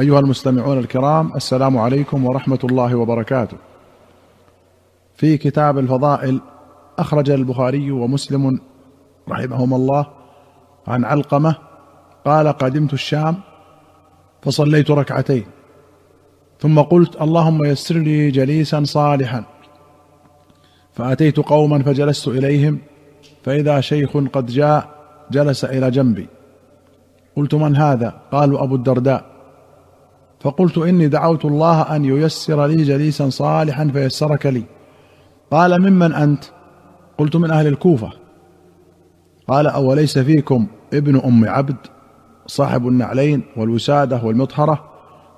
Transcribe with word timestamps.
أيها 0.00 0.20
المستمعون 0.20 0.78
الكرام 0.78 1.32
السلام 1.36 1.78
عليكم 1.78 2.26
ورحمة 2.26 2.58
الله 2.64 2.94
وبركاته. 2.94 3.56
في 5.14 5.36
كتاب 5.36 5.78
الفضائل 5.78 6.40
أخرج 6.98 7.30
البخاري 7.30 7.90
ومسلم 7.90 8.60
رحمهما 9.28 9.76
الله 9.76 10.06
عن 10.86 11.04
علقمة 11.04 11.54
قال 12.24 12.48
قدمت 12.48 12.92
الشام 12.92 13.36
فصليت 14.42 14.90
ركعتين 14.90 15.44
ثم 16.60 16.80
قلت 16.80 17.22
اللهم 17.22 17.64
يسر 17.64 17.96
لي 17.96 18.30
جليسا 18.30 18.84
صالحا 18.84 19.44
فأتيت 20.92 21.36
قوما 21.36 21.82
فجلست 21.82 22.28
إليهم 22.28 22.78
فإذا 23.44 23.80
شيخ 23.80 24.16
قد 24.16 24.46
جاء 24.46 24.88
جلس 25.30 25.64
إلى 25.64 25.90
جنبي. 25.90 26.28
قلت 27.36 27.54
من 27.54 27.76
هذا؟ 27.76 28.20
قالوا 28.32 28.62
أبو 28.62 28.74
الدرداء 28.74 29.37
فقلت 30.40 30.78
إني 30.78 31.08
دعوت 31.08 31.44
الله 31.44 31.96
أن 31.96 32.04
ييسر 32.04 32.66
لي 32.66 32.82
جليسا 32.82 33.30
صالحا 33.30 33.90
فيسرك 33.92 34.46
لي. 34.46 34.62
قال 35.50 35.82
ممن 35.82 36.12
أنت؟ 36.12 36.44
قلت 37.18 37.36
من 37.36 37.50
أهل 37.50 37.66
الكوفة. 37.66 38.10
قال 39.48 39.66
أوليس 39.66 40.18
فيكم 40.18 40.66
ابن 40.94 41.20
أم 41.20 41.48
عبد 41.48 41.76
صاحب 42.46 42.88
النعلين 42.88 43.42
والوسادة 43.56 44.20
والمطهرة؟ 44.24 44.84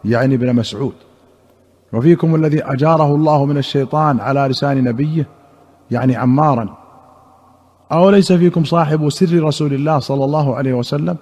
يعني 0.05 0.35
ابن 0.35 0.55
مسعود. 0.57 0.95
وفيكم 1.93 2.35
الذي 2.35 2.65
أجاره 2.65 3.15
الله 3.15 3.45
من 3.45 3.59
الشيطان 3.59 4.21
على 4.21 4.41
لسان 4.41 4.85
نبيه؟ 4.85 5.27
يعني 5.91 6.17
عمارا. 6.17 6.77
أوليس 7.93 8.33
فيكم 8.33 8.65
صاحب 8.65 9.09
سر 9.09 9.43
رسول 9.43 9.75
الله 9.75 9.99
صلى 9.99 10.25
الله 10.25 10.57
عليه 10.57 10.73
وسلم 10.73 11.17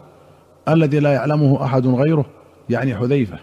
الذي 0.68 1.00
لا 1.00 1.12
يعلمه 1.12 1.64
أحد 1.64 1.86
غيره؟ 1.86 2.24
يعني 2.70 2.96
حذيفة. 2.96 3.38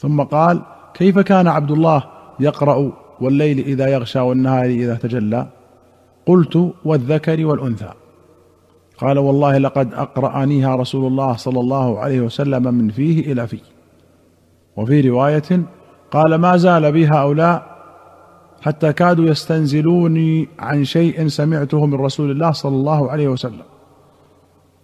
ثم 0.00 0.22
قال 0.22 0.62
كيف 0.94 1.18
كان 1.18 1.48
عبد 1.48 1.70
الله 1.70 2.04
يقرأ 2.40 2.92
والليل 3.20 3.58
إذا 3.58 3.88
يغشى 3.88 4.20
والنهار 4.20 4.64
إذا 4.64 4.94
تجلى؟ 4.94 5.46
قلت 6.26 6.72
والذكر 6.84 7.46
والأنثى. 7.46 7.90
قال 8.98 9.18
والله 9.18 9.58
لقد 9.58 9.94
أقرأنيها 9.94 10.76
رسول 10.76 11.06
الله 11.06 11.36
صلى 11.36 11.60
الله 11.60 11.98
عليه 11.98 12.20
وسلم 12.20 12.74
من 12.74 12.88
فيه 12.88 13.32
إلى 13.32 13.46
فيه. 13.46 13.60
وفي 14.76 15.08
رواية 15.08 15.62
قال 16.10 16.34
ما 16.34 16.56
زال 16.56 16.92
بي 16.92 17.06
هؤلاء 17.06 17.62
حتى 18.62 18.92
كادوا 18.92 19.24
يستنزلوني 19.24 20.48
عن 20.58 20.84
شيء 20.84 21.28
سمعته 21.28 21.86
من 21.86 21.94
رسول 21.94 22.30
الله 22.30 22.52
صلى 22.52 22.76
الله 22.76 23.10
عليه 23.10 23.28
وسلم. 23.28 23.68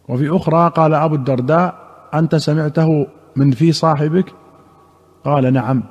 وفي 0.08 0.36
أخرى 0.36 0.72
قال 0.76 0.94
أبو 0.94 1.14
الدرداء 1.14 1.74
أنت 2.14 2.36
سمعته 2.36 3.06
من 3.36 3.50
في 3.50 3.72
صاحبك؟ 3.72 4.32
قال 5.26 5.52
نعم. 5.52 5.82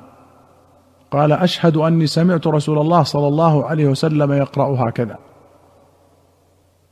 قال 1.10 1.32
أشهد 1.32 1.76
أني 1.76 2.06
سمعت 2.06 2.46
رسول 2.46 2.78
الله 2.78 3.02
صلى 3.02 3.28
الله 3.28 3.64
عليه 3.64 3.86
وسلم 3.86 4.32
يقرأ 4.32 4.88
هكذا. 4.88 5.18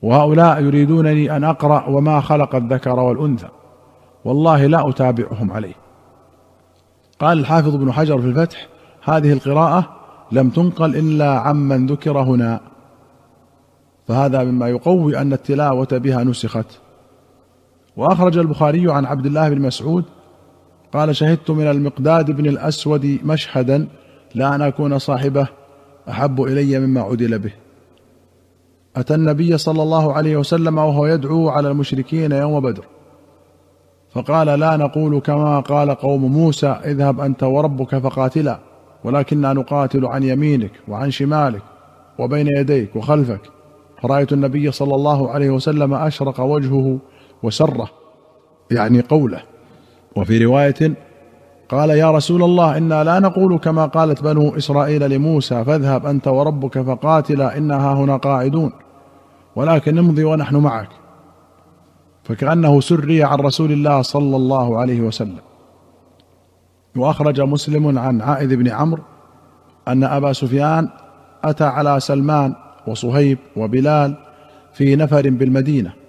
وهؤلاء 0.03 0.63
يريدونني 0.63 1.37
أن 1.37 1.45
أقرأ 1.45 1.89
وما 1.89 2.21
خلق 2.21 2.55
الذكر 2.55 3.01
والأنثى. 3.01 3.49
والله 4.25 4.67
لا 4.67 4.89
أتابعهم 4.89 5.53
عليه. 5.53 5.75
قال 7.21 7.39
الحافظ 7.39 7.75
ابن 7.75 7.93
حجر 7.93 8.21
في 8.21 8.27
الفتح 8.27 8.67
هذه 9.05 9.33
القراءة 9.33 9.97
لم 10.33 10.51
تنقل 10.51 10.97
إلا 10.97 11.39
عمن 11.39 11.87
ذكر 11.87 12.19
هنا. 12.19 12.61
فهذا 14.09 14.45
مما 14.45 14.69
يقوي 14.69 15.19
أن 15.19 15.33
التلاوة 15.33 15.89
بها 15.93 16.25
نسخت. 16.25 16.81
وأخرج 17.97 18.39
البخاري 18.39 18.93
عن 18.93 19.05
عبد 19.05 19.27
الله 19.27 19.49
بن 19.49 19.63
مسعود 19.63 20.05
قال 20.95 21.17
شهدت 21.17 21.51
من 21.51 21.67
المقداد 21.67 22.31
بن 22.31 22.47
الأسود 22.47 23.19
مشهدا 23.25 23.89
لا 24.35 24.55
أن 24.55 24.63
أكون 24.63 24.99
صاحبه 24.99 25.47
أحب 26.09 26.43
إلي 26.43 26.79
مما 26.79 27.01
عدل 27.01 27.39
به. 27.39 27.53
أتى 28.97 29.15
النبي 29.15 29.59
صلى 29.59 29.83
الله 29.83 30.13
عليه 30.13 30.37
وسلم 30.37 30.79
وهو 30.79 31.07
يدعو 31.07 31.49
على 31.49 31.71
المشركين 31.71 32.33
يوم 32.33 32.61
بدر. 32.61 32.85
فقال 34.11 34.47
لا 34.47 34.77
نقول 34.77 35.21
كما 35.21 35.61
قال 35.61 35.91
قوم 35.91 36.25
موسى 36.33 36.67
اذهب 36.67 37.21
أنت 37.21 37.43
وربك 37.43 37.99
فقاتلا 37.99 38.59
ولكننا 39.05 39.53
نقاتل 39.53 40.07
عن 40.07 40.23
يمينك 40.23 40.73
وعن 40.89 41.11
شمالك 41.11 41.63
وبين 42.19 42.47
يديك 42.47 42.97
وخلفك. 42.97 43.41
فرايت 44.03 44.33
النبي 44.33 44.71
صلى 44.71 44.95
الله 44.95 45.31
عليه 45.31 45.51
وسلم 45.51 45.95
أشرق 45.95 46.41
وجهه 46.41 46.99
وسره 47.43 47.91
يعني 48.71 49.01
قوله. 49.01 49.54
وفي 50.17 50.45
رواية 50.45 50.95
قال 51.69 51.91
يا 51.91 52.11
رسول 52.11 52.43
الله 52.43 52.79
إنا 52.79 53.05
لا 53.05 53.19
نقول 53.19 53.59
كما 53.59 53.87
قالت 53.87 54.23
بنو 54.23 54.57
إسرائيل 54.57 55.11
لموسى 55.11 55.65
فاذهب 55.65 56.07
أنت 56.07 56.29
وربك 56.29 56.81
فقاتلا 56.81 57.59
إنا 57.59 57.93
هنا 57.93 58.17
قاعدون 58.17 58.73
ولكن 59.57 59.99
امضي 59.99 60.25
ونحن 60.25 60.57
معك. 60.57 60.89
فكأنه 62.25 62.81
سري 62.81 63.25
عن 63.25 63.39
رسول 63.39 63.73
الله 63.73 64.03
صلى 64.03 64.37
الله 64.37 64.79
عليه 64.79 65.01
وسلم. 65.01 65.41
وأخرج 66.97 67.41
مسلم 67.41 67.99
عن 67.99 68.21
عائذ 68.21 68.57
بن 68.57 68.69
عمرو 68.69 69.03
أن 69.89 70.05
أبا 70.05 70.33
سفيان 70.33 70.89
أتى 71.45 71.65
على 71.65 72.01
سلمان 72.01 72.55
وصهيب 72.87 73.39
وبلال 73.57 74.15
في 74.73 74.97
نفر 74.97 75.31
بالمدينة. 75.31 76.04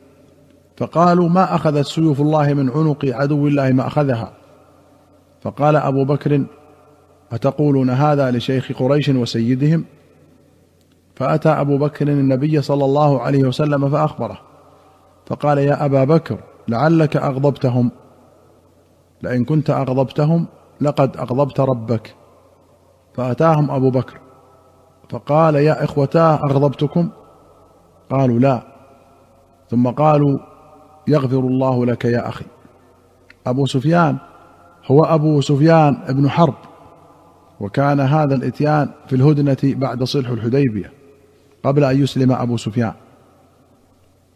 فقالوا 0.77 1.29
ما 1.29 1.55
أخذت 1.55 1.85
سيوف 1.85 2.21
الله 2.21 2.53
من 2.53 2.69
عنق 2.69 3.05
عدو 3.05 3.47
الله 3.47 3.71
ما 3.71 3.87
أخذها. 3.87 4.31
فقال 5.41 5.75
أبو 5.75 6.05
بكر 6.05 6.43
أتقولون 7.31 7.89
هذا 7.89 8.31
لشيخ 8.31 8.71
قريش 8.79 9.09
وسيدهم؟ 9.09 9.85
فأتى 11.15 11.49
أبو 11.49 11.77
بكر 11.77 12.07
النبي 12.07 12.61
صلى 12.61 12.85
الله 12.85 13.21
عليه 13.21 13.43
وسلم 13.43 13.89
فأخبره. 13.89 14.37
فقال 15.25 15.57
يا 15.57 15.85
أبا 15.85 16.03
بكر 16.03 16.37
لعلك 16.67 17.17
أغضبتهم. 17.17 17.91
لئن 19.21 19.45
كنت 19.45 19.69
أغضبتهم 19.69 20.47
لقد 20.81 21.17
أغضبت 21.17 21.59
ربك. 21.59 22.15
فأتاهم 23.13 23.71
أبو 23.71 23.89
بكر. 23.89 24.19
فقال 25.09 25.55
يا 25.55 25.83
إخوتاه 25.83 26.35
أغضبتكم؟ 26.35 27.09
قالوا 28.09 28.39
لا. 28.39 28.61
ثم 29.69 29.87
قالوا 29.87 30.54
يغفر 31.07 31.39
الله 31.39 31.85
لك 31.85 32.05
يا 32.05 32.29
أخي. 32.29 32.45
أبو 33.47 33.65
سفيان 33.65 34.17
هو 34.85 35.03
أبو 35.03 35.41
سفيان 35.41 35.97
بن 36.09 36.29
حرب 36.29 36.55
وكان 37.59 37.99
هذا 37.99 38.35
الإتيان 38.35 38.89
في 39.07 39.15
الهدنة 39.15 39.57
بعد 39.63 40.03
صلح 40.03 40.29
الحديبية 40.29 40.91
قبل 41.63 41.83
أن 41.83 42.03
يسلم 42.03 42.31
أبو 42.31 42.57
سفيان. 42.57 42.93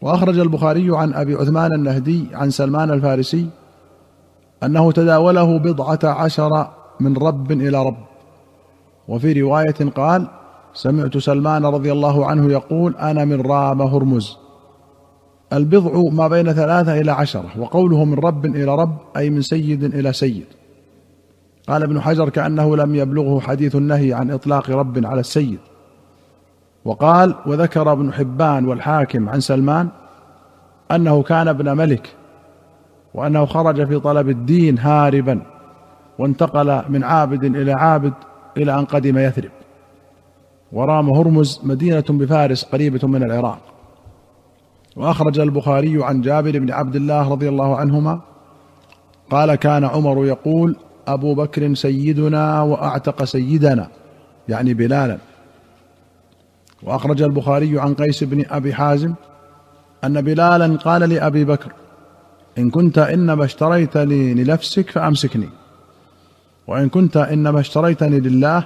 وأخرج 0.00 0.38
البخاري 0.38 0.96
عن 0.96 1.14
أبي 1.14 1.34
عثمان 1.34 1.72
النهدي 1.72 2.26
عن 2.32 2.50
سلمان 2.50 2.90
الفارسي 2.90 3.48
أنه 4.62 4.92
تداوله 4.92 5.58
بضعة 5.58 5.98
عشر 6.04 6.68
من 7.00 7.16
رب 7.16 7.52
إلى 7.52 7.82
رب. 7.86 7.96
وفي 9.08 9.40
رواية 9.40 9.90
قال 9.96 10.26
سمعت 10.74 11.18
سلمان 11.18 11.66
رضي 11.66 11.92
الله 11.92 12.26
عنه 12.26 12.52
يقول 12.52 12.96
أنا 12.96 13.24
من 13.24 13.40
رام 13.40 13.82
هرمز. 13.82 14.36
البضع 15.52 16.10
ما 16.12 16.28
بين 16.28 16.52
ثلاثة 16.52 17.00
إلى 17.00 17.10
عشرة 17.10 17.50
وقوله 17.58 18.04
من 18.04 18.18
رب 18.18 18.46
إلى 18.46 18.74
رب 18.74 18.98
أي 19.16 19.30
من 19.30 19.42
سيد 19.42 19.84
إلى 19.84 20.12
سيد. 20.12 20.44
قال 21.68 21.82
ابن 21.82 22.00
حجر 22.00 22.28
كأنه 22.28 22.76
لم 22.76 22.94
يبلغه 22.94 23.40
حديث 23.40 23.76
النهي 23.76 24.12
عن 24.12 24.30
إطلاق 24.30 24.70
رب 24.70 25.06
على 25.06 25.20
السيد. 25.20 25.58
وقال 26.84 27.34
وذكر 27.46 27.92
ابن 27.92 28.12
حبان 28.12 28.64
والحاكم 28.64 29.28
عن 29.28 29.40
سلمان 29.40 29.88
أنه 30.90 31.22
كان 31.22 31.48
ابن 31.48 31.76
ملك 31.76 32.14
وأنه 33.14 33.46
خرج 33.46 33.86
في 33.86 34.00
طلب 34.00 34.28
الدين 34.28 34.78
هاربا 34.78 35.42
وانتقل 36.18 36.82
من 36.88 37.04
عابد 37.04 37.44
إلى 37.44 37.72
عابد 37.72 38.14
إلى 38.56 38.78
أن 38.78 38.84
قدم 38.84 39.18
يثرب. 39.18 39.50
ورام 40.72 41.10
هرمز 41.10 41.60
مدينة 41.64 42.04
بفارس 42.08 42.64
قريبة 42.64 43.08
من 43.08 43.22
العراق. 43.22 43.69
وأخرج 45.00 45.38
البخاري 45.38 46.04
عن 46.04 46.20
جابر 46.20 46.58
بن 46.58 46.70
عبد 46.70 46.96
الله 46.96 47.30
رضي 47.30 47.48
الله 47.48 47.76
عنهما 47.76 48.20
قال 49.30 49.54
كان 49.54 49.84
عمر 49.84 50.26
يقول 50.26 50.76
أبو 51.08 51.34
بكر 51.34 51.74
سيدنا 51.74 52.62
وأعتق 52.62 53.24
سيدنا 53.24 53.88
يعني 54.48 54.74
بلالا. 54.74 55.18
وأخرج 56.82 57.22
البخاري 57.22 57.80
عن 57.80 57.94
قيس 57.94 58.24
بن 58.24 58.44
أبي 58.50 58.74
حازم 58.74 59.14
أن 60.04 60.20
بلالا 60.20 60.76
قال 60.76 61.00
لأبي 61.00 61.44
بكر 61.44 61.72
إن 62.58 62.70
كنت 62.70 62.98
إنما 62.98 63.44
اشتريتني 63.44 64.34
لنفسك 64.34 64.90
فأمسكني 64.90 65.48
وإن 66.66 66.88
كنت 66.88 67.16
إنما 67.16 67.60
اشتريتني 67.60 68.20
لله 68.20 68.64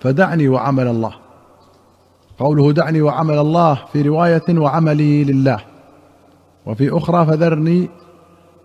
فدعني 0.00 0.48
وعمل 0.48 0.86
الله. 0.86 1.21
قوله 2.38 2.72
دعني 2.72 3.02
وعمل 3.02 3.38
الله 3.38 3.74
في 3.92 4.02
رواية 4.02 4.58
وعملي 4.58 5.24
لله. 5.24 5.60
وفي 6.66 6.96
أخرى 6.96 7.26
فذرني 7.26 7.90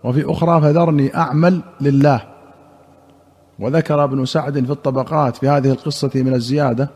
وفي 0.04 0.32
أخرى 0.32 0.60
فذرني 0.60 1.16
أعمل 1.16 1.60
لله. 1.80 2.22
وذكر 3.58 4.04
ابن 4.04 4.24
سعد 4.24 4.64
في 4.64 4.70
الطبقات 4.70 5.36
في 5.36 5.48
هذه 5.48 5.70
القصة 5.70 6.10
من 6.14 6.34
الزيادة 6.34 6.90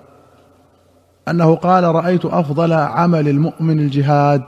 أنه 1.28 1.54
قال 1.54 1.84
رأيت 1.84 2.24
أفضل 2.24 2.72
عمل 2.72 3.28
المؤمن 3.28 3.78
الجهاد 3.78 4.42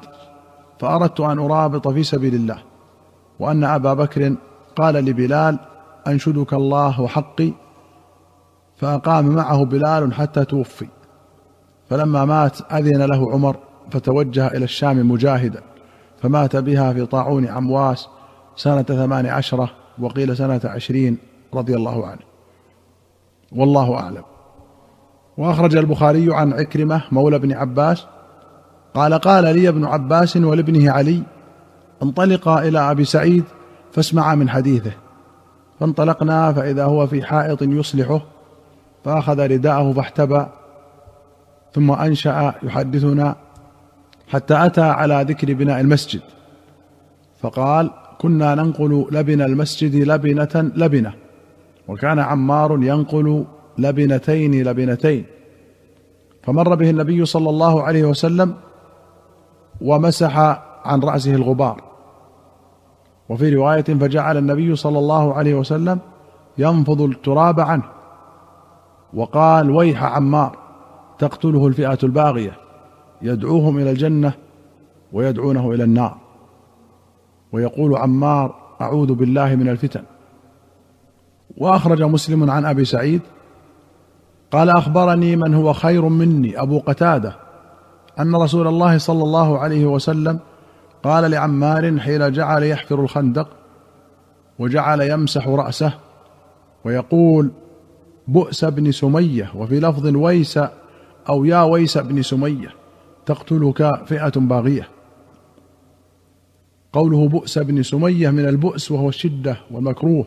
فأردت 0.81 1.21
أن 1.21 1.39
أرابط 1.39 1.89
في 1.89 2.03
سبيل 2.03 2.35
الله. 2.35 2.59
وأن 3.41 3.65
أبا 3.65 3.95
بكر 3.95 4.35
قال 4.77 4.95
لبلال 4.95 5.59
أنشدك 6.07 6.55
الله 6.55 7.01
وحقي 7.01 7.53
فأقام 8.77 9.27
معه 9.27 9.65
بلال 9.65 10.15
حتى 10.15 10.45
توفي. 10.45 10.87
فلما 11.91 12.25
مات 12.25 12.73
أذن 12.73 13.03
له 13.03 13.33
عمر 13.33 13.57
فتوجه 13.91 14.47
إلى 14.47 14.65
الشام 14.65 15.11
مجاهدا 15.11 15.61
فمات 16.23 16.57
بها 16.57 16.93
في 16.93 17.07
طاعون 17.07 17.47
عمواس 17.47 18.09
سنة 18.57 18.83
ثمان 18.83 19.27
عشرة 19.27 19.71
وقيل 19.99 20.37
سنة 20.37 20.61
عشرين 20.65 21.19
رضي 21.55 21.75
الله 21.75 22.07
عنه. 22.07 22.21
والله 23.53 23.95
أعلم. 23.95 24.23
وأخرج 25.39 25.77
البخاري 25.77 26.35
عن 26.35 26.53
عكرمة 26.53 27.03
مولى 27.13 27.37
ابن 27.37 27.53
عباس 27.53 28.07
قال 28.95 29.15
قال 29.15 29.45
لي 29.45 29.69
ابن 29.69 29.85
عباس 29.85 30.37
ولابنه 30.37 30.91
علي 30.91 31.23
انطلقا 32.03 32.63
إلى 32.63 32.79
أبي 32.79 33.05
سعيد 33.05 33.45
فاسمعا 33.93 34.35
من 34.35 34.49
حديثه. 34.51 34.93
فانطلقنا 35.81 36.53
فإذا 36.53 36.85
هو 36.85 37.07
في 37.07 37.23
حائط 37.23 37.63
يصلحه 37.63 38.21
فأخذ 39.05 39.51
رداءه 39.51 39.93
فاحتبى 39.93 40.47
ثم 41.75 41.93
أنشأ 41.93 42.55
يحدثنا 42.63 43.37
حتى 44.29 44.67
أتى 44.67 44.81
على 44.81 45.27
ذكر 45.29 45.55
بناء 45.55 45.81
المسجد. 45.81 46.21
فقال 47.41 47.91
كنا 48.19 48.55
ننقل 48.55 49.07
لبن 49.11 49.43
المسجد 49.43 49.95
لبنة 49.95 50.73
لبنة. 50.77 51.13
وكان 51.89 52.19
عمار 52.19 52.73
ينقل 52.83 53.45
لبنتين 53.79 54.63
لبنتين. 54.63 55.25
فمر 56.43 56.75
به 56.75 56.91
النبي 56.91 57.25
صلى 57.25 57.51
الله 57.51 57.83
عليه 57.83 58.05
وسلم 58.05 58.55
ومسح 59.81 60.39
عن 60.85 61.01
رأسه 61.01 61.35
الغبار. 61.35 61.83
وفي 63.29 63.55
رواية 63.55 63.85
فجعل 63.85 64.37
النبي 64.37 64.77
صلى 64.77 64.99
الله 64.99 65.35
عليه 65.35 65.55
وسلم 65.55 65.99
ينفض 66.59 67.01
التراب 67.01 67.61
عنه. 67.61 67.85
وقال 69.15 69.71
ويح 69.71 70.05
عمار. 70.05 70.64
تقتله 71.19 71.67
الفئة 71.67 71.99
الباغية 72.03 72.53
يدعوهم 73.23 73.79
إلى 73.79 73.91
الجنة 73.91 74.33
ويدعونه 75.13 75.73
إلى 75.73 75.85
النار. 75.85 76.17
ويقول 77.53 77.97
عمار 77.97 78.55
أعوذ 78.81 79.15
بالله 79.15 79.55
من 79.55 79.69
الفتن. 79.69 80.03
وأخرج 81.57 82.03
مسلم 82.03 82.51
عن 82.51 82.65
أبي 82.65 82.85
سعيد 82.85 83.21
قال 84.53 84.71
أخبرني 84.71 85.37
من 85.37 85.55
هو 85.55 85.73
خير 85.73 86.09
مني 86.09 86.63
أبو 86.63 86.79
قتادة 86.79 87.37
أن 88.21 88.37
رسول 88.37 88.67
الله 88.67 88.99
صلى 88.99 89.23
الله 89.23 89.59
عليه 89.59 89.87
وسلم 89.87 90.39
قال 91.03 91.31
لعمار 91.31 91.99
حين 91.99 92.33
جعل 92.33 92.63
يحفر 92.63 93.01
الخندق 93.01 93.49
وجعل 94.59 95.01
يمسح 95.01 95.49
رأسه 95.49 95.93
ويقول 96.85 97.51
بؤس 98.29 98.65
بن 98.65 98.93
سمية 98.93 99.51
وفي 99.55 99.81
لفظ 99.81 100.17
ويس 100.17 100.59
أو 101.29 101.45
يا 101.45 101.63
ويس 101.63 101.99
بن 101.99 102.23
سمية 102.23 102.75
تقتلك 103.27 104.05
فئة 104.07 104.33
باغية. 104.37 104.89
قوله 106.93 107.29
بؤس 107.29 107.59
بن 107.59 107.83
سمية 107.83 108.31
من 108.31 108.49
البؤس 108.49 108.91
وهو 108.91 109.09
الشدة 109.09 109.57
والمكروه 109.71 110.27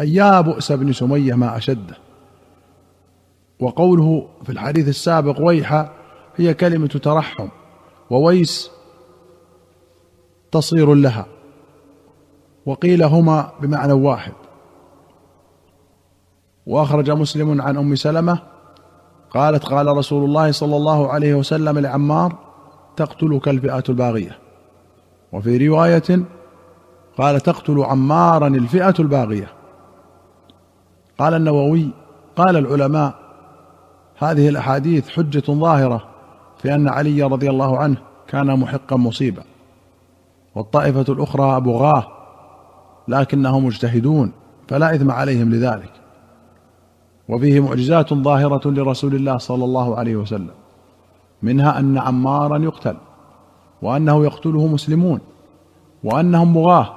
أي 0.00 0.14
يا 0.14 0.40
بؤس 0.40 0.72
بن 0.72 0.92
سمية 0.92 1.34
ما 1.34 1.56
اشده 1.56 1.96
وقوله 3.60 4.28
في 4.44 4.52
الحديث 4.52 4.88
السابق 4.88 5.40
ويح 5.40 5.90
هي 6.36 6.54
كلمة 6.54 6.86
ترحم 6.86 7.48
وويس 8.10 8.70
تصير 10.52 10.94
لها 10.94 11.26
وقيل 12.66 13.02
هما 13.02 13.52
بمعنى 13.60 13.92
واحد. 13.92 14.32
وأخرج 16.66 17.10
مسلم 17.10 17.62
عن 17.62 17.76
أم 17.76 17.94
سلمة 17.94 18.42
قالت 19.30 19.64
قال 19.64 19.96
رسول 19.96 20.24
الله 20.24 20.52
صلى 20.52 20.76
الله 20.76 21.08
عليه 21.12 21.34
وسلم 21.34 21.78
لعمار 21.78 22.34
تقتلك 22.96 23.48
الفئه 23.48 23.84
الباغية. 23.88 24.38
وفي 25.32 25.68
رواية 25.68 26.24
قال 27.18 27.40
تقتل 27.40 27.80
عمارا 27.80 28.46
الفئة 28.46 28.94
الباغية. 28.98 29.48
قال 31.18 31.34
النووي 31.34 31.90
قال 32.36 32.56
العلماء 32.56 33.14
هذه 34.18 34.48
الأحاديث 34.48 35.08
حجة 35.08 35.52
ظاهرة 35.52 36.04
في 36.62 36.74
أن 36.74 36.88
علي 36.88 37.22
رضي 37.22 37.50
الله 37.50 37.78
عنه 37.78 37.96
كان 38.28 38.58
محقا 38.58 38.96
مصيبا. 38.96 39.42
والطائفة 40.54 41.12
الأخرى 41.12 41.60
بغاه 41.60 42.06
لكنهم 43.08 43.64
مجتهدون 43.64 44.32
فلا 44.68 44.94
إثم 44.94 45.10
عليهم 45.10 45.50
لذلك. 45.50 45.97
وفيه 47.28 47.60
معجزات 47.60 48.14
ظاهرة 48.14 48.70
لرسول 48.70 49.14
الله 49.14 49.38
صلى 49.38 49.64
الله 49.64 49.96
عليه 49.96 50.16
وسلم 50.16 50.50
منها 51.42 51.78
أن 51.78 51.98
عمارا 51.98 52.58
يقتل 52.58 52.96
وأنه 53.82 54.24
يقتله 54.24 54.66
مسلمون 54.66 55.20
وأنهم 56.04 56.54
مغاه 56.54 56.94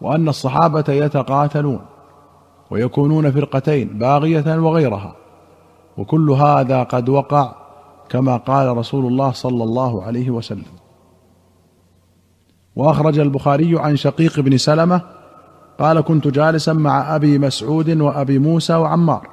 وأن 0.00 0.28
الصحابة 0.28 0.84
يتقاتلون 0.88 1.80
ويكونون 2.70 3.30
فرقتين 3.30 3.88
باغية 3.88 4.58
وغيرها 4.58 5.14
وكل 5.98 6.30
هذا 6.30 6.82
قد 6.82 7.08
وقع 7.08 7.54
كما 8.08 8.36
قال 8.36 8.76
رسول 8.76 9.06
الله 9.06 9.32
صلى 9.32 9.64
الله 9.64 10.02
عليه 10.02 10.30
وسلم. 10.30 10.64
وأخرج 12.76 13.18
البخاري 13.18 13.78
عن 13.78 13.96
شقيق 13.96 14.40
بن 14.40 14.56
سلمة 14.56 15.17
قال 15.78 16.00
كنت 16.00 16.28
جالسا 16.28 16.72
مع 16.72 17.16
أبي 17.16 17.38
مسعود 17.38 18.00
وأبي 18.00 18.38
موسى 18.38 18.74
وعمار 18.74 19.28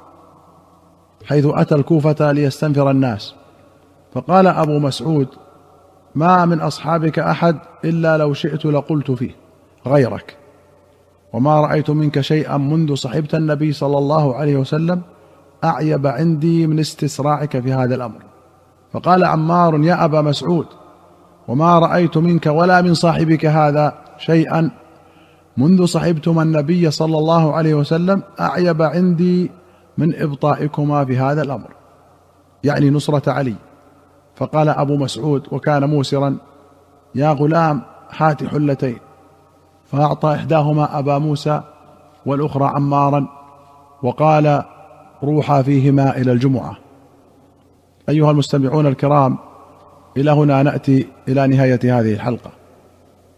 حيث 1.26 1.46
أتى 1.46 1.74
الكوفة 1.74 2.32
ليستنفر 2.32 2.90
الناس. 2.90 3.34
فقال 4.14 4.46
أبو 4.46 4.78
مسعود 4.78 5.28
ما 6.14 6.44
من 6.44 6.60
أصحابك 6.60 7.18
أحد 7.18 7.58
إلا 7.84 8.18
لو 8.18 8.32
شئت 8.32 8.64
لقلت 8.64 9.10
فيه 9.10 9.30
غيرك. 9.86 10.36
وما 11.32 11.60
رأيت 11.60 11.90
منك 11.90 12.20
شيئا 12.20 12.56
منذ 12.56 12.94
صحبت 12.94 13.34
النبي 13.34 13.72
صلى 13.72 13.98
الله 13.98 14.34
عليه 14.34 14.56
وسلم 14.56 15.00
أعيب 15.64 16.06
عندي 16.06 16.66
من 16.66 16.78
استسراعك 16.78 17.60
في 17.60 17.72
هذا 17.72 17.94
الأمر. 17.94 18.22
فقال 18.92 19.24
عمار 19.24 19.84
يا 19.84 20.04
أبا 20.04 20.20
مسعود 20.20 20.66
وما 21.48 21.78
رأيت 21.78 22.16
منك 22.16 22.46
ولا 22.46 22.82
من 22.82 22.94
صاحبك 22.94 23.46
هذا 23.46 23.94
شيئا 24.18 24.70
منذ 25.56 25.84
صحبتما 25.84 26.42
النبي 26.42 26.90
صلى 26.90 27.18
الله 27.18 27.52
عليه 27.52 27.74
وسلم 27.74 28.22
أعيب 28.40 28.82
عندي 28.82 29.50
من 29.98 30.22
إبطائكما 30.22 31.04
في 31.04 31.18
هذا 31.18 31.42
الأمر. 31.42 31.70
يعني 32.64 32.90
نصرة 32.90 33.32
علي. 33.32 33.54
فقال 34.36 34.68
أبو 34.68 34.96
مسعود 34.96 35.46
وكان 35.52 35.84
موسرا 35.84 36.36
يا 37.14 37.32
غلام 37.32 37.82
هات 38.16 38.44
حلتين. 38.44 38.98
فأعطى 39.84 40.34
إحداهما 40.34 40.98
أبا 40.98 41.18
موسى 41.18 41.60
والأخرى 42.26 42.64
عمارا 42.64 43.28
وقال 44.02 44.62
روحا 45.22 45.62
فيهما 45.62 46.16
إلى 46.16 46.32
الجمعة. 46.32 46.76
أيها 48.08 48.30
المستمعون 48.30 48.86
الكرام 48.86 49.38
إلى 50.16 50.30
هنا 50.30 50.62
نأتي 50.62 51.06
إلى 51.28 51.46
نهاية 51.46 51.80
هذه 51.84 52.14
الحلقة. 52.14 52.50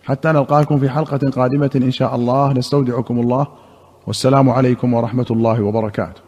حتى 0.08 0.28
نلقاكم 0.28 0.78
في 0.78 0.88
حلقة 0.88 1.30
قادمة 1.30 1.70
إن 1.76 1.90
شاء 1.90 2.14
الله. 2.14 2.52
نستودعكم 2.52 3.20
الله. 3.20 3.46
والسلام 4.06 4.50
عليكم 4.50 4.94
ورحمة 4.94 5.26
الله 5.30 5.62
وبركاته. 5.62 6.27